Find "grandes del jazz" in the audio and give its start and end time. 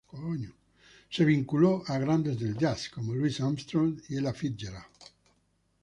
1.99-2.89